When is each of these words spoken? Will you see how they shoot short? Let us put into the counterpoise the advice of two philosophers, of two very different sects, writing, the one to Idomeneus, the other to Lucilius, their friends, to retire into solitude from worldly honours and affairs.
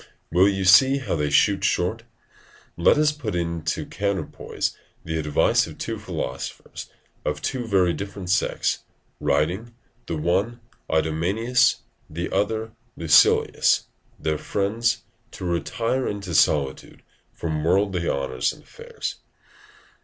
Will 0.31 0.49
you 0.49 0.65
see 0.65 0.97
how 0.97 1.15
they 1.15 1.29
shoot 1.29 1.63
short? 1.63 2.01
Let 2.75 2.97
us 2.97 3.11
put 3.11 3.35
into 3.35 3.81
the 3.83 3.89
counterpoise 3.91 4.75
the 5.05 5.19
advice 5.19 5.67
of 5.67 5.77
two 5.77 5.99
philosophers, 5.99 6.89
of 7.23 7.39
two 7.39 7.67
very 7.67 7.93
different 7.93 8.31
sects, 8.31 8.79
writing, 9.19 9.75
the 10.07 10.17
one 10.17 10.59
to 10.89 10.95
Idomeneus, 10.97 11.81
the 12.09 12.31
other 12.31 12.69
to 12.69 12.73
Lucilius, 13.01 13.83
their 14.17 14.39
friends, 14.39 15.03
to 15.33 15.45
retire 15.45 16.07
into 16.07 16.33
solitude 16.33 17.03
from 17.31 17.63
worldly 17.63 18.09
honours 18.09 18.51
and 18.51 18.63
affairs. 18.63 19.17